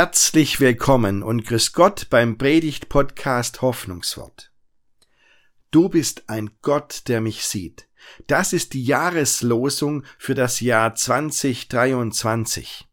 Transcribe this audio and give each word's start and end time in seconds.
Herzlich 0.00 0.60
willkommen 0.60 1.24
und 1.24 1.44
grüß 1.44 1.72
Gott 1.72 2.06
beim 2.08 2.38
Predigt-Podcast 2.38 3.62
Hoffnungswort. 3.62 4.52
Du 5.72 5.88
bist 5.88 6.30
ein 6.30 6.52
Gott, 6.62 7.08
der 7.08 7.20
mich 7.20 7.44
sieht. 7.44 7.88
Das 8.28 8.52
ist 8.52 8.74
die 8.74 8.84
Jahreslosung 8.84 10.04
für 10.16 10.36
das 10.36 10.60
Jahr 10.60 10.94
2023. 10.94 12.86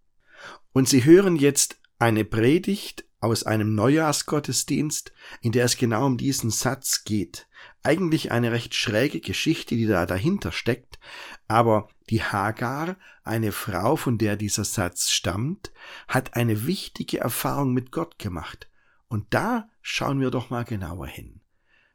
Und 0.73 0.89
Sie 0.89 1.05
hören 1.05 1.35
jetzt 1.35 1.77
eine 1.99 2.25
Predigt 2.25 3.05
aus 3.19 3.43
einem 3.43 3.75
Neujahrsgottesdienst, 3.75 5.13
in 5.41 5.51
der 5.51 5.65
es 5.65 5.77
genau 5.77 6.07
um 6.07 6.17
diesen 6.17 6.49
Satz 6.49 7.03
geht. 7.03 7.45
Eigentlich 7.83 8.31
eine 8.31 8.51
recht 8.51 8.73
schräge 8.73 9.19
Geschichte, 9.19 9.75
die 9.75 9.85
da 9.85 10.05
dahinter 10.05 10.51
steckt, 10.51 10.99
aber 11.47 11.87
die 12.09 12.23
Hagar, 12.23 12.97
eine 13.23 13.51
Frau, 13.51 13.95
von 13.95 14.17
der 14.17 14.35
dieser 14.35 14.65
Satz 14.65 15.09
stammt, 15.09 15.71
hat 16.07 16.35
eine 16.35 16.65
wichtige 16.65 17.19
Erfahrung 17.19 17.73
mit 17.73 17.91
Gott 17.91 18.19
gemacht. 18.19 18.69
Und 19.07 19.33
da 19.33 19.69
schauen 19.81 20.19
wir 20.19 20.31
doch 20.31 20.49
mal 20.49 20.63
genauer 20.63 21.07
hin. 21.07 21.41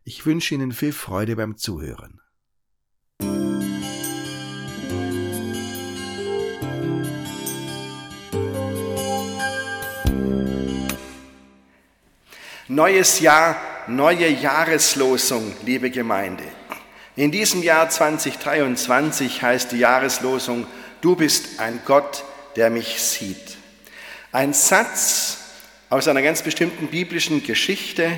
Ich 0.04 0.24
wünsche 0.26 0.54
Ihnen 0.54 0.72
viel 0.72 0.92
Freude 0.92 1.36
beim 1.36 1.56
Zuhören. 1.56 2.20
Neues 12.68 13.18
Jahr, 13.18 13.56
neue 13.96 14.28
Jahreslosung, 14.28 15.54
liebe 15.64 15.90
Gemeinde. 15.90 16.44
In 17.16 17.30
diesem 17.30 17.62
Jahr 17.62 17.88
2023 17.88 19.42
heißt 19.42 19.72
die 19.72 19.78
Jahreslosung, 19.78 20.66
du 21.00 21.16
bist 21.16 21.60
ein 21.60 21.80
Gott, 21.84 22.24
der 22.56 22.70
mich 22.70 23.02
sieht. 23.02 23.58
Ein 24.32 24.54
Satz 24.54 25.38
aus 25.88 26.08
einer 26.08 26.22
ganz 26.22 26.42
bestimmten 26.42 26.86
biblischen 26.86 27.42
Geschichte, 27.42 28.10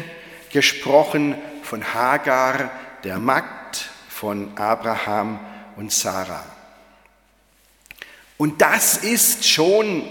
gesprochen 0.52 1.34
von 1.62 1.94
Hagar, 1.94 2.70
der 3.02 3.18
Magd 3.18 3.88
von 4.08 4.56
Abraham 4.56 5.40
und 5.76 5.90
Sarah. 5.90 6.44
Und 8.36 8.60
das 8.60 8.98
ist 8.98 9.48
schon 9.48 10.06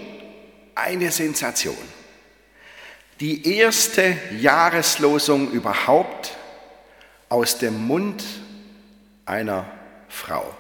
eine 0.73 1.11
Sensation. 1.11 1.75
Die 3.22 3.55
erste 3.55 4.17
Jahreslosung 4.39 5.52
überhaupt 5.52 6.36
aus 7.30 7.59
dem 7.59 7.86
Mund 7.86 8.23
einer 9.27 9.67
Frau. 10.09 10.55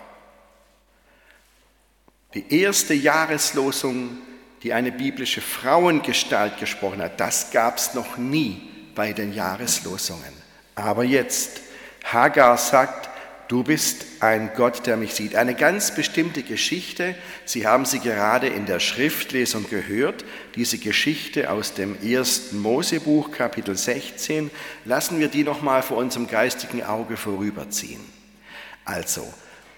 Die 2.35 2.61
erste 2.61 2.93
Jahreslosung, 2.93 4.19
die 4.61 4.73
eine 4.73 4.91
biblische 4.91 5.41
Frauengestalt 5.41 6.59
gesprochen 6.59 7.01
hat, 7.01 7.19
das 7.19 7.49
gab 7.49 7.77
es 7.77 7.95
noch 7.95 8.17
nie 8.17 8.61
bei 8.93 9.11
den 9.11 9.33
Jahreslosungen. 9.33 10.33
Aber 10.75 11.03
jetzt, 11.03 11.61
Hagar 12.03 12.57
sagt, 12.57 13.09
du 13.51 13.65
bist 13.65 14.05
ein 14.21 14.51
Gott, 14.55 14.87
der 14.87 14.95
mich 14.95 15.13
sieht. 15.13 15.35
Eine 15.35 15.55
ganz 15.55 15.93
bestimmte 15.93 16.41
Geschichte, 16.41 17.15
Sie 17.43 17.67
haben 17.67 17.83
sie 17.83 17.99
gerade 17.99 18.47
in 18.47 18.65
der 18.65 18.79
Schriftlesung 18.79 19.69
gehört, 19.69 20.23
diese 20.55 20.77
Geschichte 20.77 21.51
aus 21.51 21.73
dem 21.73 22.01
ersten 22.01 22.61
Mosebuch, 22.61 23.31
Kapitel 23.31 23.75
16. 23.75 24.49
Lassen 24.85 25.19
wir 25.19 25.27
die 25.27 25.43
nochmal 25.43 25.83
vor 25.83 25.97
unserem 25.97 26.27
geistigen 26.27 26.81
Auge 26.83 27.17
vorüberziehen. 27.17 27.99
Also, 28.85 29.27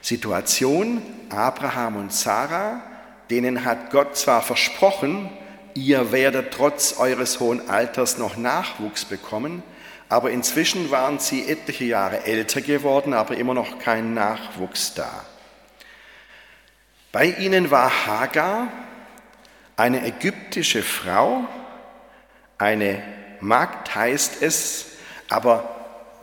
Situation, 0.02 1.02
Abraham 1.30 1.96
und 1.96 2.14
Sarah, 2.14 2.84
denen 3.32 3.66
hat 3.66 3.90
Gott 3.90 4.16
zwar 4.16 4.44
versprochen, 4.44 5.32
ihr 5.74 6.12
werdet 6.12 6.52
trotz 6.54 7.00
eures 7.00 7.40
hohen 7.40 7.68
Alters 7.70 8.20
noch 8.20 8.38
Nachwuchs 8.38 9.04
bekommen, 9.06 9.64
aber 10.14 10.30
inzwischen 10.30 10.92
waren 10.92 11.18
sie 11.18 11.50
etliche 11.50 11.86
Jahre 11.86 12.28
älter 12.28 12.62
geworden, 12.62 13.16
aber 13.16 13.36
immer 13.36 13.56
noch 13.56 13.80
kein 13.80 14.14
Nachwuchs 14.14 14.94
da. 14.94 15.10
Bei 17.12 17.26
ihnen 17.26 17.72
war 17.72 18.06
Hagar, 18.06 18.68
eine 19.76 20.06
ägyptische 20.06 20.84
Frau, 20.84 21.46
eine 22.60 23.02
Magd 23.40 23.96
heißt 23.96 24.44
es, 24.44 24.86
aber 25.30 25.68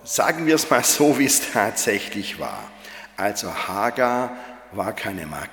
sagen 0.04 0.46
wir 0.46 0.54
es 0.54 0.70
mal 0.70 0.84
so, 0.84 1.18
wie 1.18 1.26
es 1.26 1.50
tatsächlich 1.50 2.38
war. 2.38 2.70
Also 3.16 3.52
Hagar 3.52 4.36
war 4.70 4.92
keine 4.92 5.26
Magd. 5.26 5.50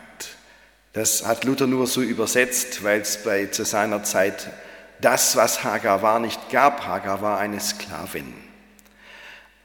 Das 0.94 1.26
hat 1.26 1.44
Luther 1.44 1.66
nur 1.66 1.88
so 1.88 2.04
übersetzt, 2.04 2.84
weil 2.84 3.02
es 3.02 3.24
bei, 3.24 3.48
zu 3.48 3.66
seiner 3.66 4.04
Zeit 4.04 4.48
das, 5.02 5.36
was 5.36 5.64
Hagar 5.64 6.02
war, 6.02 6.20
nicht 6.20 6.50
gab. 6.50 6.86
Hagar 6.86 7.22
war 7.22 7.38
eine 7.40 7.60
Sklavin. 7.60 8.34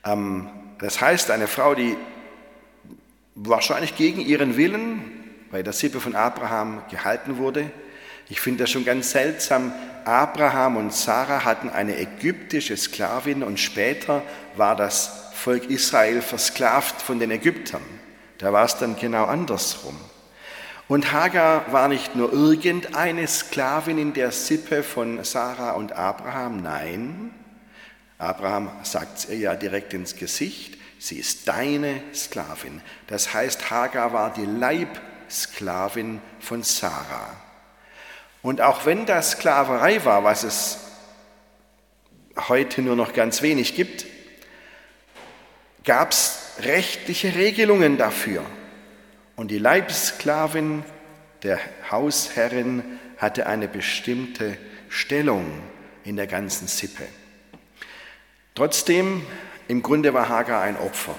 Ähm, 0.04 0.48
das 0.78 1.00
heißt, 1.00 1.30
eine 1.30 1.46
Frau, 1.46 1.74
die 1.74 1.96
wahrscheinlich 3.34 3.96
gegen 3.96 4.20
ihren 4.20 4.56
Willen 4.56 5.22
bei 5.50 5.62
der 5.62 5.72
Sippe 5.72 6.00
von 6.00 6.14
Abraham 6.14 6.82
gehalten 6.90 7.38
wurde. 7.38 7.70
Ich 8.28 8.40
finde 8.40 8.64
das 8.64 8.70
schon 8.70 8.84
ganz 8.84 9.10
seltsam. 9.10 9.72
Abraham 10.04 10.76
und 10.76 10.92
Sarah 10.92 11.44
hatten 11.44 11.70
eine 11.70 11.98
ägyptische 11.98 12.76
Sklavin 12.76 13.42
und 13.42 13.60
später 13.60 14.22
war 14.56 14.74
das 14.74 15.30
Volk 15.34 15.70
Israel 15.70 16.22
versklavt 16.22 17.00
von 17.00 17.18
den 17.18 17.30
Ägyptern. 17.30 17.82
Da 18.38 18.52
war 18.52 18.64
es 18.64 18.76
dann 18.76 18.96
genau 18.96 19.24
andersrum. 19.24 19.98
Und 20.92 21.10
Hagar 21.10 21.72
war 21.72 21.88
nicht 21.88 22.16
nur 22.16 22.34
irgendeine 22.34 23.26
Sklavin 23.26 23.96
in 23.96 24.12
der 24.12 24.30
Sippe 24.30 24.82
von 24.82 25.24
Sarah 25.24 25.70
und 25.70 25.92
Abraham, 25.92 26.60
nein, 26.60 27.30
Abraham 28.18 28.70
sagt 28.82 29.20
es 29.20 29.28
ihr 29.30 29.38
ja 29.38 29.54
direkt 29.54 29.94
ins 29.94 30.16
Gesicht, 30.16 30.76
sie 30.98 31.16
ist 31.16 31.48
deine 31.48 32.02
Sklavin. 32.14 32.82
Das 33.06 33.32
heißt, 33.32 33.70
Hagar 33.70 34.12
war 34.12 34.34
die 34.34 34.44
Leibsklavin 34.44 36.20
von 36.40 36.62
Sarah. 36.62 37.38
Und 38.42 38.60
auch 38.60 38.84
wenn 38.84 39.06
das 39.06 39.30
Sklaverei 39.30 40.04
war, 40.04 40.24
was 40.24 40.42
es 40.42 40.76
heute 42.36 42.82
nur 42.82 42.96
noch 42.96 43.14
ganz 43.14 43.40
wenig 43.40 43.76
gibt, 43.76 44.04
gab 45.84 46.10
es 46.10 46.50
rechtliche 46.60 47.34
Regelungen 47.34 47.96
dafür. 47.96 48.44
Und 49.36 49.50
die 49.50 49.58
Leibsklavin 49.58 50.84
der 51.42 51.58
Hausherrin 51.90 52.82
hatte 53.18 53.46
eine 53.46 53.68
bestimmte 53.68 54.56
Stellung 54.88 55.46
in 56.04 56.16
der 56.16 56.26
ganzen 56.26 56.68
Sippe. 56.68 57.04
Trotzdem, 58.54 59.22
im 59.68 59.82
Grunde 59.82 60.12
war 60.12 60.28
Hagar 60.28 60.62
ein 60.62 60.76
Opfer, 60.76 61.14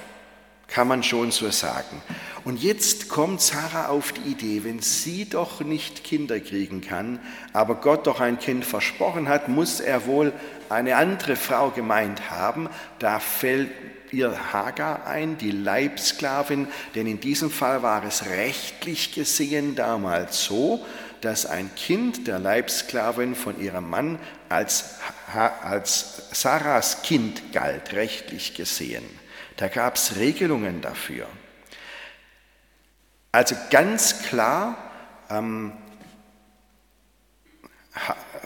kann 0.68 0.88
man 0.88 1.04
schon 1.04 1.32
so 1.32 1.50
sagen. 1.50 2.02
Und 2.46 2.62
jetzt 2.62 3.08
kommt 3.08 3.40
Sarah 3.40 3.88
auf 3.88 4.12
die 4.12 4.32
Idee, 4.32 4.66
wenn 4.66 4.80
sie 4.80 5.26
doch 5.26 5.62
nicht 5.62 6.04
Kinder 6.04 6.42
kriegen 6.42 6.82
kann, 6.82 7.20
aber 7.54 7.76
Gott 7.76 8.06
doch 8.06 8.20
ein 8.20 8.38
Kind 8.38 8.66
versprochen 8.66 9.30
hat, 9.30 9.48
muss 9.48 9.80
er 9.80 10.06
wohl 10.06 10.34
eine 10.68 10.98
andere 10.98 11.38
Frau 11.38 11.70
gemeint 11.70 12.32
haben. 12.32 12.70
Da 13.00 13.20
fällt 13.20 13.72
ihr 14.12 14.52
Hagar 14.52 15.08
ein, 15.08 15.38
die 15.38 15.52
Leibsklavin, 15.52 16.68
denn 16.96 17.08
in 17.08 17.22
diesem 17.22 17.50
Fall 17.50 17.82
war 17.82 18.04
es 18.04 18.26
rechtlich 18.26 19.14
gesehen 19.14 19.76
damals 19.76 20.44
so, 20.44 20.86
dass 21.22 21.46
ein 21.46 21.74
Kind 21.76 22.28
der 22.28 22.40
Leibsklavin 22.40 23.36
von 23.36 23.62
ihrem 23.62 23.90
Mann 23.90 24.20
als, 24.50 24.96
als 25.64 26.24
Sarahs 26.34 27.04
Kind 27.04 27.54
galt, 27.54 27.94
rechtlich 27.94 28.54
gesehen. 28.54 29.06
Da 29.56 29.70
gab 29.70 29.96
es 29.96 30.18
Regelungen 30.18 30.82
dafür. 30.82 31.26
Also 33.34 33.56
ganz 33.72 34.22
klar, 34.22 34.78
ähm, 35.28 35.74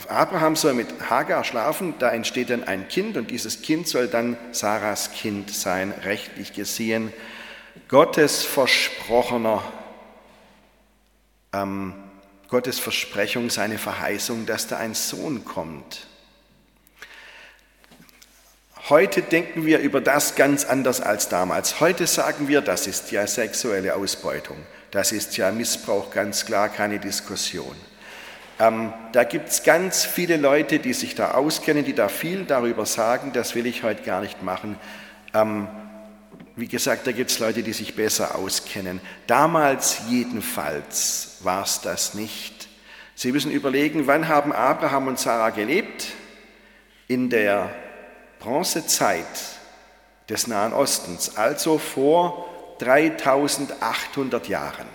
Abraham 0.07 0.55
soll 0.55 0.73
mit 0.75 1.09
Hagar 1.09 1.43
schlafen, 1.43 1.93
da 1.99 2.09
entsteht 2.11 2.49
dann 2.49 2.63
ein 2.63 2.87
Kind 2.87 3.17
und 3.17 3.29
dieses 3.29 3.61
Kind 3.61 3.89
soll 3.89 4.07
dann 4.07 4.37
Sarahs 4.53 5.11
Kind 5.11 5.53
sein, 5.53 5.91
rechtlich 6.03 6.53
gesehen. 6.53 7.11
Gottes 7.89 8.45
versprochener, 8.45 9.61
ähm, 11.51 11.93
Gottes 12.47 12.79
Versprechung, 12.79 13.49
seine 13.49 13.79
Verheißung, 13.79 14.45
dass 14.45 14.67
da 14.67 14.77
ein 14.77 14.93
Sohn 14.93 15.43
kommt. 15.43 16.07
Heute 18.87 19.21
denken 19.21 19.65
wir 19.65 19.79
über 19.79 19.99
das 19.99 20.35
ganz 20.35 20.63
anders 20.63 21.01
als 21.01 21.27
damals. 21.27 21.81
Heute 21.81 22.07
sagen 22.07 22.47
wir, 22.47 22.61
das 22.61 22.87
ist 22.87 23.11
ja 23.11 23.27
sexuelle 23.27 23.97
Ausbeutung. 23.97 24.55
Das 24.91 25.11
ist 25.11 25.35
ja 25.37 25.51
Missbrauch, 25.51 26.11
ganz 26.11 26.45
klar, 26.45 26.69
keine 26.69 26.99
Diskussion. 26.99 27.75
Ähm, 28.59 28.93
da 29.11 29.23
gibt 29.23 29.49
es 29.49 29.63
ganz 29.63 30.05
viele 30.05 30.37
Leute, 30.37 30.79
die 30.79 30.93
sich 30.93 31.13
da 31.13 31.31
auskennen, 31.31 31.85
die 31.85 31.93
da 31.93 32.07
viel 32.07 32.45
darüber 32.45 32.85
sagen. 32.85 33.31
Das 33.33 33.53
will 33.53 33.65
ich 33.67 33.83
heute 33.83 34.03
gar 34.03 34.21
nicht 34.21 34.41
machen. 34.41 34.77
Ähm, 35.33 35.67
wie 36.55 36.67
gesagt, 36.67 37.05
da 37.05 37.11
gibt 37.11 37.29
es 37.29 37.37
Leute, 37.37 37.61
die 37.61 37.73
sich 37.73 37.95
besser 37.95 38.35
auskennen. 38.35 38.99
Damals 39.27 39.99
jedenfalls 40.09 41.37
war 41.41 41.63
es 41.63 41.81
das 41.81 42.15
nicht. 42.15 42.67
Sie 43.13 43.31
müssen 43.31 43.51
überlegen, 43.51 44.07
wann 44.07 44.27
haben 44.27 44.51
Abraham 44.53 45.07
und 45.07 45.19
Sarah 45.19 45.51
gelebt? 45.51 46.07
In 47.07 47.29
der 47.29 47.69
Bronzezeit 48.39 49.25
des 50.29 50.47
Nahen 50.47 50.73
Ostens, 50.73 51.37
also 51.37 51.77
vor 51.77 52.56
3800 52.79 54.47
Jahren. 54.47 54.87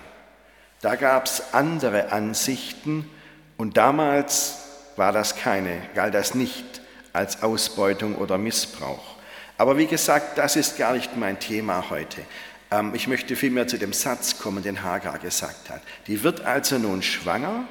Da 0.80 0.96
gab 0.96 1.26
es 1.26 1.52
andere 1.52 2.10
Ansichten 2.12 3.08
und 3.56 3.76
damals 3.76 4.56
war 4.96 5.12
das 5.12 5.36
keine, 5.36 5.80
galt 5.94 6.14
das 6.14 6.34
nicht 6.34 6.80
als 7.12 7.42
Ausbeutung 7.42 8.16
oder 8.16 8.38
Missbrauch. 8.38 9.16
Aber 9.58 9.78
wie 9.78 9.86
gesagt, 9.86 10.38
das 10.38 10.56
ist 10.56 10.76
gar 10.76 10.94
nicht 10.94 11.16
mein 11.16 11.38
Thema 11.38 11.90
heute. 11.90 12.22
Ähm, 12.70 12.92
ich 12.94 13.06
möchte 13.06 13.36
vielmehr 13.36 13.68
zu 13.68 13.78
dem 13.78 13.92
Satz 13.92 14.38
kommen, 14.38 14.62
den 14.62 14.82
Hagar 14.82 15.18
gesagt 15.18 15.70
hat. 15.70 15.82
Die 16.06 16.22
wird 16.22 16.40
also 16.40 16.78
nun 16.78 17.02
schwanger 17.02 17.64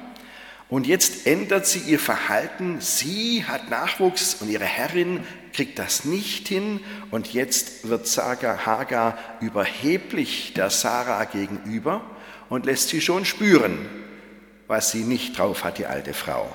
und 0.72 0.86
jetzt 0.86 1.26
ändert 1.26 1.66
sie 1.66 1.80
ihr 1.80 1.98
Verhalten. 1.98 2.80
Sie 2.80 3.44
hat 3.44 3.68
Nachwuchs 3.68 4.36
und 4.40 4.48
ihre 4.48 4.64
Herrin 4.64 5.22
kriegt 5.52 5.78
das 5.78 6.06
nicht 6.06 6.48
hin 6.48 6.80
und 7.10 7.34
jetzt 7.34 7.90
wird 7.90 8.06
Hagar 8.16 9.18
überheblich 9.42 10.54
der 10.54 10.70
Sarah 10.70 11.26
gegenüber 11.26 12.00
und 12.48 12.64
lässt 12.64 12.88
sie 12.88 13.02
schon 13.02 13.26
spüren, 13.26 13.86
was 14.66 14.92
sie 14.92 15.04
nicht 15.04 15.36
drauf 15.36 15.62
hat, 15.62 15.76
die 15.76 15.84
alte 15.84 16.14
Frau. 16.14 16.48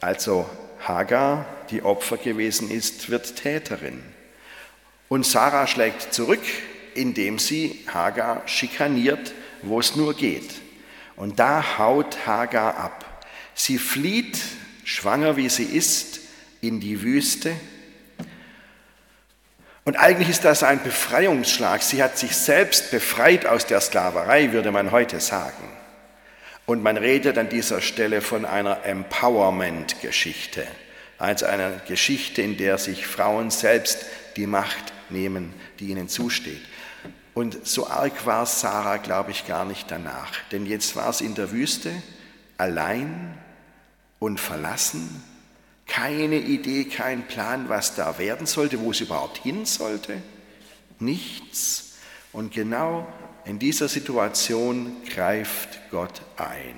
Also 0.00 0.50
Hagar, 0.80 1.46
die 1.70 1.84
Opfer 1.84 2.16
gewesen 2.16 2.72
ist, 2.72 3.08
wird 3.08 3.36
Täterin. 3.36 4.02
Und 5.08 5.24
Sarah 5.24 5.68
schlägt 5.68 6.12
zurück, 6.12 6.42
indem 6.96 7.38
sie 7.38 7.84
Hagar 7.86 8.42
schikaniert, 8.46 9.32
wo 9.62 9.78
es 9.78 9.94
nur 9.94 10.14
geht. 10.14 10.54
Und 11.14 11.38
da 11.38 11.78
haut 11.78 12.26
Hagar 12.26 12.78
ab. 12.78 13.03
Sie 13.54 13.78
flieht, 13.78 14.38
schwanger 14.84 15.36
wie 15.36 15.48
sie 15.48 15.64
ist, 15.64 16.20
in 16.60 16.80
die 16.80 17.02
Wüste. 17.02 17.54
Und 19.84 19.96
eigentlich 19.96 20.30
ist 20.30 20.44
das 20.44 20.62
ein 20.62 20.82
Befreiungsschlag. 20.82 21.82
Sie 21.82 22.02
hat 22.02 22.18
sich 22.18 22.36
selbst 22.36 22.90
befreit 22.90 23.46
aus 23.46 23.66
der 23.66 23.80
Sklaverei, 23.80 24.52
würde 24.52 24.72
man 24.72 24.90
heute 24.90 25.20
sagen. 25.20 25.68
Und 26.66 26.82
man 26.82 26.96
redet 26.96 27.36
an 27.36 27.50
dieser 27.50 27.82
Stelle 27.82 28.22
von 28.22 28.46
einer 28.46 28.84
Empowerment-Geschichte, 28.86 30.66
also 31.18 31.44
einer 31.44 31.72
Geschichte, 31.86 32.40
in 32.40 32.56
der 32.56 32.78
sich 32.78 33.06
Frauen 33.06 33.50
selbst 33.50 34.06
die 34.36 34.46
Macht 34.46 34.94
nehmen, 35.10 35.52
die 35.78 35.88
ihnen 35.88 36.08
zusteht. 36.08 36.62
Und 37.34 37.66
so 37.66 37.86
arg 37.86 38.24
war 38.24 38.46
Sarah, 38.46 38.96
glaube 38.96 39.32
ich, 39.32 39.46
gar 39.46 39.66
nicht 39.66 39.90
danach. 39.90 40.32
Denn 40.52 40.64
jetzt 40.64 40.96
war 40.96 41.12
sie 41.12 41.26
in 41.26 41.34
der 41.34 41.50
Wüste, 41.50 41.90
allein 42.56 43.36
und 44.24 44.40
verlassen, 44.40 45.22
keine 45.86 46.36
Idee, 46.36 46.84
kein 46.84 47.26
Plan, 47.26 47.68
was 47.68 47.94
da 47.94 48.18
werden 48.18 48.46
sollte, 48.46 48.80
wo 48.80 48.94
sie 48.94 49.04
überhaupt 49.04 49.36
hin 49.36 49.66
sollte. 49.66 50.22
Nichts. 50.98 51.96
Und 52.32 52.52
genau 52.52 53.06
in 53.44 53.58
dieser 53.58 53.86
Situation 53.88 54.96
greift 55.12 55.78
Gott 55.90 56.22
ein. 56.38 56.74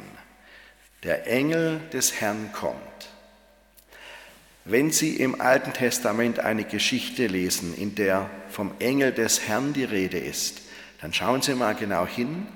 Der 1.05 1.29
Engel 1.29 1.81
des 1.93 2.21
Herrn 2.21 2.51
kommt. 2.53 2.81
Wenn 4.65 4.91
Sie 4.91 5.15
im 5.15 5.41
Alten 5.41 5.73
Testament 5.73 6.41
eine 6.41 6.65
Geschichte 6.65 7.29
lesen, 7.29 7.77
in 7.77 7.95
der 7.95 8.29
vom 8.51 8.73
Engel 8.81 9.13
des 9.13 9.47
Herrn 9.47 9.73
die 9.73 9.85
Rede 9.85 10.19
ist, 10.19 10.63
dann 11.01 11.13
schauen 11.13 11.43
Sie 11.43 11.55
mal 11.55 11.77
genau 11.77 12.05
hin. 12.09 12.49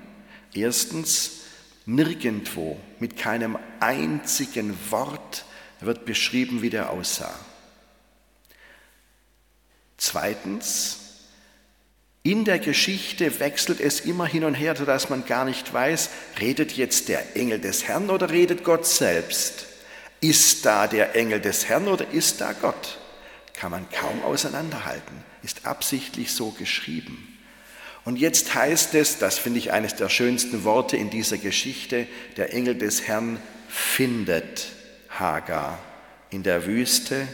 Erstens, 0.53 1.40
nirgendwo, 1.85 2.79
mit 2.99 3.17
keinem 3.17 3.57
einzigen 3.79 4.75
Wort 4.89 5.45
wird 5.79 6.05
beschrieben, 6.05 6.61
wie 6.61 6.69
der 6.69 6.91
aussah. 6.91 7.33
Zweitens, 9.97 10.97
in 12.23 12.45
der 12.45 12.59
Geschichte 12.59 13.39
wechselt 13.39 13.79
es 13.79 14.01
immer 14.01 14.27
hin 14.27 14.43
und 14.43 14.53
her, 14.53 14.75
sodass 14.75 15.09
man 15.09 15.25
gar 15.25 15.45
nicht 15.45 15.73
weiß, 15.73 16.09
redet 16.39 16.73
jetzt 16.73 17.07
der 17.07 17.35
Engel 17.35 17.59
des 17.59 17.87
Herrn 17.87 18.09
oder 18.11 18.29
redet 18.29 18.63
Gott 18.63 18.85
selbst? 18.85 19.65
Ist 20.19 20.65
da 20.65 20.85
der 20.85 21.15
Engel 21.15 21.41
des 21.41 21.67
Herrn 21.67 21.87
oder 21.87 22.07
ist 22.11 22.41
da 22.41 22.53
Gott? 22.53 22.99
Kann 23.53 23.71
man 23.71 23.89
kaum 23.89 24.23
auseinanderhalten, 24.23 25.23
ist 25.41 25.65
absichtlich 25.65 26.31
so 26.31 26.51
geschrieben. 26.51 27.30
Und 28.03 28.17
jetzt 28.17 28.55
heißt 28.55 28.95
es, 28.95 29.19
das 29.19 29.37
finde 29.37 29.59
ich 29.59 29.71
eines 29.71 29.95
der 29.95 30.09
schönsten 30.09 30.63
Worte 30.63 30.97
in 30.97 31.09
dieser 31.09 31.37
Geschichte, 31.37 32.07
der 32.37 32.53
Engel 32.53 32.75
des 32.75 33.07
Herrn 33.07 33.39
findet 33.69 34.67
Hagar 35.09 35.77
in 36.31 36.43
der 36.43 36.65
Wüste 36.65 37.27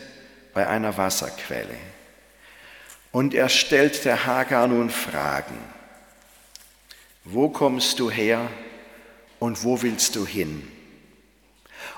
bei 0.54 0.68
einer 0.68 0.98
Wasserquelle. 0.98 1.78
Und 3.12 3.34
er 3.34 3.50
stellt 3.50 4.04
der 4.04 4.26
Hagar 4.26 4.68
nun 4.68 4.90
Fragen. 4.90 5.58
Wo 7.24 7.50
kommst 7.50 8.00
du 8.00 8.12
her 8.12 8.50
und 9.40 9.64
wo 9.64 9.82
willst 9.82 10.16
du 10.16 10.26
hin? 10.26 10.68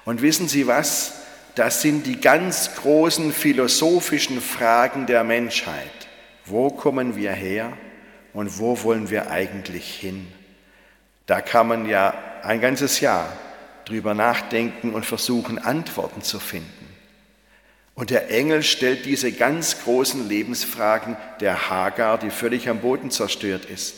Und 0.05 0.21
wissen 0.21 0.47
Sie 0.47 0.67
was? 0.67 1.13
Das 1.55 1.81
sind 1.81 2.05
die 2.05 2.21
ganz 2.21 2.75
großen 2.75 3.33
philosophischen 3.33 4.41
Fragen 4.41 5.07
der 5.07 5.23
Menschheit. 5.23 6.07
Wo 6.45 6.69
kommen 6.69 7.15
wir 7.15 7.31
her 7.31 7.75
und 8.33 8.59
wo 8.59 8.83
wollen 8.83 9.09
wir 9.09 9.31
eigentlich 9.31 9.95
hin? 9.95 10.27
Da 11.25 11.41
kann 11.41 11.67
man 11.67 11.87
ja 11.87 12.13
ein 12.43 12.61
ganzes 12.61 12.99
Jahr 12.99 13.31
drüber 13.85 14.13
nachdenken 14.13 14.93
und 14.93 15.05
versuchen, 15.05 15.59
Antworten 15.59 16.21
zu 16.21 16.39
finden. 16.39 16.87
Und 17.95 18.11
der 18.11 18.31
Engel 18.31 18.63
stellt 18.63 19.05
diese 19.05 19.31
ganz 19.31 19.83
großen 19.83 20.29
Lebensfragen 20.29 21.17
der 21.41 21.69
Hagar, 21.69 22.17
die 22.17 22.29
völlig 22.29 22.69
am 22.69 22.79
Boden 22.79 23.11
zerstört 23.11 23.65
ist. 23.65 23.95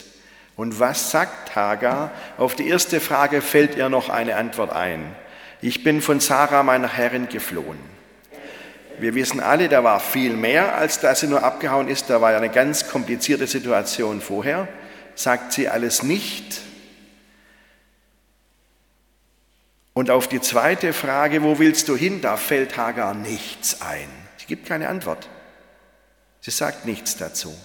Und 0.55 0.79
was 0.79 1.11
sagt 1.11 1.55
Hagar? 1.55 2.11
Auf 2.37 2.55
die 2.55 2.67
erste 2.67 2.99
Frage 2.99 3.41
fällt 3.41 3.75
ihr 3.75 3.89
noch 3.89 4.09
eine 4.09 4.37
Antwort 4.37 4.71
ein. 4.71 5.15
Ich 5.61 5.83
bin 5.83 6.01
von 6.01 6.19
Sarah, 6.19 6.63
meiner 6.63 6.87
Herrin, 6.87 7.29
geflohen. 7.29 7.79
Wir 9.01 9.15
wissen 9.15 9.39
alle, 9.39 9.67
da 9.67 9.83
war 9.83 9.99
viel 9.99 10.35
mehr, 10.35 10.75
als 10.75 10.99
dass 10.99 11.21
sie 11.21 11.27
nur 11.27 11.43
abgehauen 11.43 11.87
ist. 11.87 12.11
Da 12.11 12.21
war 12.21 12.33
ja 12.33 12.37
eine 12.37 12.49
ganz 12.49 12.87
komplizierte 12.87 13.47
Situation 13.47 14.21
vorher. 14.21 14.67
Sagt 15.15 15.53
sie 15.53 15.67
alles 15.67 16.03
nicht. 16.03 16.61
Und 19.93 20.11
auf 20.11 20.27
die 20.27 20.39
zweite 20.39 20.93
Frage, 20.93 21.41
wo 21.41 21.57
willst 21.57 21.89
du 21.89 21.95
hin, 21.95 22.21
da 22.21 22.37
fällt 22.37 22.77
Hagar 22.77 23.15
nichts 23.15 23.81
ein. 23.81 24.07
Sie 24.37 24.45
gibt 24.45 24.67
keine 24.67 24.87
Antwort. 24.87 25.27
Sie 26.39 26.51
sagt 26.51 26.85
nichts 26.85 27.17
dazu. 27.17 27.55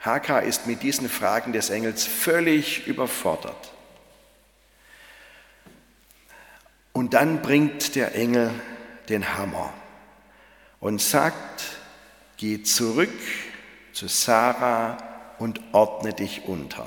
Hagar 0.00 0.42
ist 0.42 0.66
mit 0.66 0.82
diesen 0.82 1.08
Fragen 1.08 1.52
des 1.52 1.70
Engels 1.70 2.04
völlig 2.04 2.88
überfordert. 2.88 3.72
Und 6.92 7.14
dann 7.14 7.42
bringt 7.42 7.94
der 7.94 8.16
Engel 8.16 8.50
den 9.08 9.38
Hammer 9.38 9.72
und 10.80 11.00
sagt, 11.00 11.64
geh 12.36 12.62
zurück 12.62 13.12
zu 13.92 14.08
Sarah 14.08 14.98
und 15.38 15.60
ordne 15.72 16.12
dich 16.12 16.42
unter. 16.46 16.86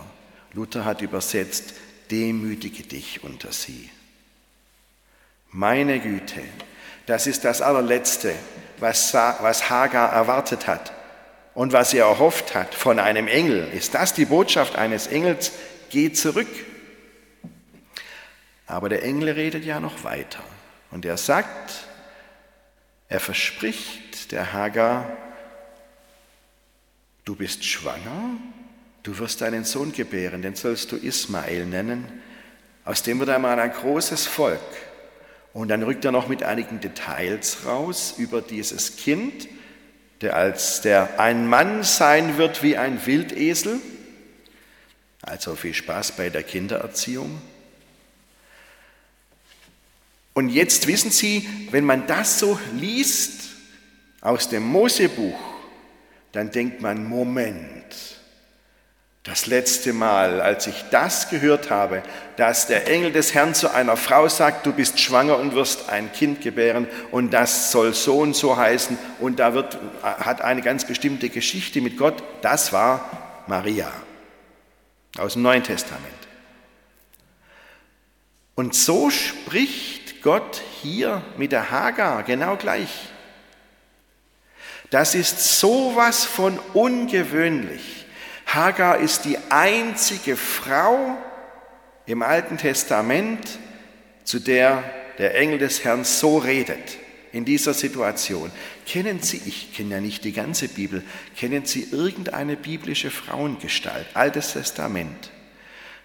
Luther 0.53 0.86
hat 0.86 1.01
übersetzt, 1.01 1.74
demütige 2.10 2.83
dich 2.83 3.24
unter 3.24 3.51
sie. 3.51 3.89
Meine 5.50 6.00
Güte, 6.00 6.41
das 7.05 7.27
ist 7.27 7.43
das 7.43 7.62
allerletzte, 7.62 8.33
was, 8.79 9.13
Hagar 9.13 10.13
erwartet 10.13 10.67
hat 10.67 10.93
und 11.53 11.74
was 11.74 11.91
sie 11.91 11.98
erhofft 11.98 12.55
hat 12.55 12.74
von 12.74 13.00
einem 13.00 13.27
Engel. 13.27 13.67
Ist 13.74 13.93
das 13.93 14.13
die 14.13 14.25
Botschaft 14.25 14.75
eines 14.75 15.07
Engels? 15.07 15.51
Geh 15.89 16.13
zurück 16.13 16.48
aber 18.71 18.88
der 18.88 19.03
Engel 19.03 19.31
redet 19.31 19.65
ja 19.65 19.81
noch 19.81 20.05
weiter. 20.05 20.39
Und 20.91 21.03
er 21.03 21.17
sagt, 21.17 21.88
er 23.12 23.20
verspricht 23.20 24.32
der 24.32 24.53
Hagar, 24.53 25.18
du 27.25 27.36
bist 27.36 27.65
schwanger, 27.65 28.38
du 29.03 29.20
wirst 29.20 29.44
einen 29.44 29.65
Sohn 29.65 29.91
gebären, 29.91 30.41
den 30.41 30.56
sollst 30.56 30.94
du 30.94 30.96
Ismael 30.96 31.65
nennen. 31.65 32.08
Aus 32.86 33.03
dem 33.03 33.20
wird 33.20 33.30
einmal 33.30 33.60
ein 33.60 33.74
großes 33.74 34.27
Volk. 34.27 34.62
Und 35.51 35.68
dann 35.68 35.84
rückt 35.84 36.06
er 36.06 36.13
noch 36.13 36.30
mit 36.30 36.44
einigen 36.44 36.80
Details 36.80 37.65
raus 37.65 38.13
über 38.18 38.41
dieses 38.41 38.96
Kind, 38.96 39.50
der 40.22 40.38
als 40.38 40.80
der 40.80 41.20
ein 41.20 41.48
Mann 41.48 41.84
sein 41.84 42.38
wird 42.38 42.63
wie 42.63 42.77
ein 42.77 43.06
Wildesel. 43.06 43.82
Also 45.22 45.56
viel 45.56 45.74
Spaß 45.74 46.13
bei 46.13 46.30
der 46.30 46.44
Kindererziehung. 46.44 47.41
Und 50.33 50.50
jetzt 50.50 50.88
wissen 50.88 51.11
Sie, 51.11 51.47
wenn 51.71 51.85
man 51.85 52.07
das 52.07 52.39
so 52.39 52.59
liest 52.73 53.50
aus 54.21 54.50
dem 54.50 54.63
Mosebuch, 54.63 55.39
dann 56.31 56.51
denkt 56.51 56.81
man, 56.81 57.05
Moment, 57.05 57.85
Das 59.23 59.45
letzte 59.45 59.93
Mal, 59.93 60.41
als 60.41 60.65
ich 60.65 60.85
das 60.89 61.29
gehört 61.29 61.69
habe, 61.69 62.01
dass 62.38 62.65
der 62.65 62.88
Engel 62.88 63.11
des 63.11 63.35
Herrn 63.35 63.53
zu 63.53 63.71
einer 63.71 63.95
Frau 63.95 64.27
sagt, 64.27 64.65
du 64.65 64.73
bist 64.73 65.00
schwanger 65.00 65.38
und 65.38 65.53
wirst 65.53 65.89
ein 65.89 66.11
Kind 66.11 66.41
gebären 66.41 66.88
und 67.11 67.31
das 67.31 67.71
soll 67.71 67.93
so 67.93 68.17
und 68.17 68.35
so 68.35 68.57
heißen 68.57 68.97
und 69.19 69.38
da 69.38 69.53
wird, 69.53 69.77
hat 70.01 70.41
eine 70.41 70.63
ganz 70.63 70.85
bestimmte 70.85 71.29
Geschichte 71.29 71.81
mit 71.81 71.97
Gott, 71.97 72.23
das 72.41 72.73
war 72.73 73.43
Maria 73.45 73.91
aus 75.19 75.33
dem 75.33 75.43
Neuen 75.43 75.63
Testament. 75.63 76.07
Und 78.55 78.73
so 78.73 79.11
spricht 79.11 80.00
Gott 80.22 80.62
hier 80.82 81.24
mit 81.38 81.51
der 81.51 81.72
Hagar 81.72 82.24
genau 82.24 82.56
gleich. 82.56 83.10
Das 84.90 85.16
ist 85.16 85.60
sowas 85.60 86.25
von 86.25 86.60
ungewöhnlich. 86.74 88.06
Hagar 88.46 88.98
ist 88.98 89.25
die 89.25 89.38
einzige 89.50 90.36
Frau 90.36 91.18
im 92.06 92.22
Alten 92.22 92.58
Testament, 92.58 93.60
zu 94.24 94.40
der 94.40 94.84
der 95.22 95.36
Engel 95.36 95.60
des 95.60 95.84
Herrn 95.84 96.04
so 96.04 96.40
redet, 96.40 96.98
in 97.32 97.46
dieser 97.46 97.75
Situation. 97.75 98.51
Kennen 98.88 99.22
Sie, 99.22 99.40
ich 99.46 99.72
kenne 99.75 99.96
ja 99.96 100.01
nicht 100.01 100.24
die 100.24 100.32
ganze 100.34 100.68
Bibel, 100.68 101.04
kennen 101.38 101.66
Sie 101.66 101.88
irgendeine 101.92 102.56
biblische 102.58 103.12
Frauengestalt, 103.12 104.08
Altes 104.16 104.54
Testament, 104.54 105.30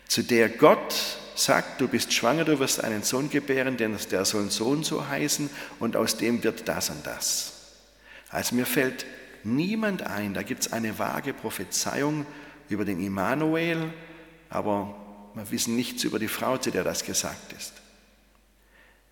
zu 0.07 0.23
der 0.23 0.51
Gott 0.51 1.19
sagt, 1.38 1.81
du 1.81 1.88
bist 1.88 2.12
schwanger, 2.12 2.45
du 2.45 2.59
wirst 2.59 2.83
einen 2.83 3.02
Sohn 3.02 3.31
gebären, 3.31 3.76
denn 3.76 3.97
der 4.11 4.25
soll 4.25 4.50
so 4.50 4.66
und 4.66 4.85
so 4.85 5.09
heißen 5.09 5.50
und 5.78 5.97
aus 5.97 6.16
dem 6.16 6.43
wird 6.43 6.69
das 6.69 6.90
und 6.90 7.07
das. 7.07 7.52
Also 8.31 8.55
mir 8.55 8.66
fällt 8.66 9.07
niemand 9.45 10.02
ein. 10.02 10.35
Da 10.35 10.43
gibt 10.43 10.62
es 10.62 10.73
eine 10.73 10.99
vage 10.99 11.33
Prophezeiung 11.33 12.26
über 12.69 12.85
den 12.85 13.00
Immanuel, 13.00 13.93
aber 14.50 14.95
wir 15.35 15.50
wissen 15.50 15.76
nichts 15.76 16.05
über 16.05 16.19
die 16.19 16.28
Frau, 16.28 16.57
zu 16.57 16.71
der 16.71 16.85
das 16.85 17.05
gesagt 17.05 17.52
ist. 17.52 17.73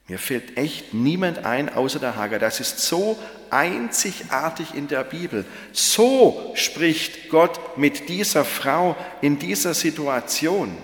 Mir 0.06 0.18
fällt 0.18 0.58
echt 0.58 0.92
niemand 0.92 1.46
ein 1.46 1.70
außer 1.70 1.98
der 1.98 2.16
Hager. 2.16 2.38
Das 2.38 2.60
ist 2.60 2.80
so 2.80 3.18
einzigartig 3.48 4.74
in 4.74 4.86
der 4.86 5.02
Bibel. 5.02 5.46
So 5.72 6.52
spricht 6.54 7.30
Gott 7.30 7.78
mit 7.78 8.10
dieser 8.10 8.44
Frau 8.44 8.96
in 9.22 9.38
dieser 9.38 9.72
Situation. 9.72 10.76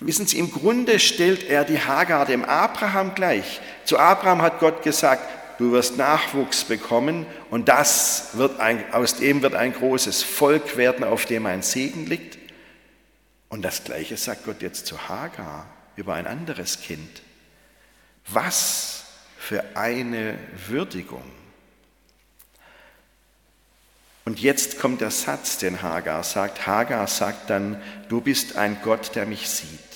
Wissen 0.00 0.26
Sie, 0.26 0.38
im 0.38 0.50
Grunde 0.50 0.98
stellt 0.98 1.44
er 1.44 1.64
die 1.64 1.78
Hagar 1.78 2.24
dem 2.24 2.44
Abraham 2.44 3.14
gleich. 3.14 3.60
Zu 3.84 3.98
Abraham 3.98 4.40
hat 4.40 4.58
Gott 4.58 4.82
gesagt, 4.82 5.22
du 5.58 5.72
wirst 5.72 5.98
Nachwuchs 5.98 6.64
bekommen 6.64 7.26
und 7.50 7.68
das 7.68 8.30
wird 8.32 8.58
ein, 8.60 8.82
aus 8.94 9.16
dem 9.16 9.42
wird 9.42 9.54
ein 9.54 9.74
großes 9.74 10.22
Volk 10.22 10.78
werden, 10.78 11.04
auf 11.04 11.26
dem 11.26 11.44
ein 11.44 11.60
Segen 11.60 12.06
liegt. 12.06 12.38
Und 13.50 13.62
das 13.62 13.84
Gleiche 13.84 14.16
sagt 14.16 14.46
Gott 14.46 14.62
jetzt 14.62 14.86
zu 14.86 15.08
Hagar 15.08 15.66
über 15.96 16.14
ein 16.14 16.26
anderes 16.26 16.80
Kind. 16.80 17.22
Was 18.26 19.04
für 19.36 19.62
eine 19.74 20.38
Würdigung. 20.68 21.24
Und 24.24 24.40
jetzt 24.40 24.78
kommt 24.78 25.00
der 25.00 25.10
Satz, 25.10 25.58
den 25.58 25.82
Hagar 25.82 26.22
sagt. 26.22 26.66
Hagar 26.66 27.06
sagt 27.06 27.50
dann, 27.50 27.82
du 28.08 28.20
bist 28.20 28.56
ein 28.56 28.78
Gott, 28.82 29.14
der 29.14 29.26
mich 29.26 29.48
sieht. 29.48 29.89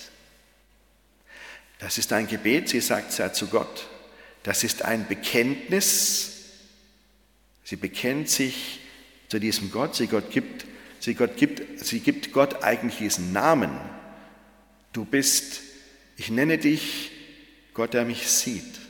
Das 1.84 1.98
ist 1.98 2.14
ein 2.14 2.26
Gebet, 2.26 2.70
sie 2.70 2.80
sagt 2.80 3.10
es 3.10 3.18
ja 3.18 3.30
zu 3.34 3.46
Gott. 3.48 3.88
Das 4.42 4.64
ist 4.64 4.86
ein 4.86 5.06
Bekenntnis. 5.06 6.30
Sie 7.62 7.76
bekennt 7.76 8.30
sich 8.30 8.80
zu 9.28 9.38
diesem 9.38 9.70
Gott. 9.70 9.94
Sie, 9.94 10.06
Gott 10.06 10.30
gibt, 10.30 10.64
sie, 10.98 11.12
Gott 11.12 11.36
gibt, 11.36 11.84
sie 11.84 12.00
gibt 12.00 12.32
Gott 12.32 12.64
eigentlich 12.64 12.96
diesen 12.96 13.34
Namen. 13.34 13.70
Du 14.94 15.04
bist, 15.04 15.60
ich 16.16 16.30
nenne 16.30 16.56
dich 16.56 17.10
Gott, 17.74 17.92
der 17.92 18.06
mich 18.06 18.30
sieht. 18.30 18.80